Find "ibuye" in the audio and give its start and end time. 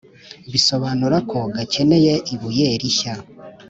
2.33-2.67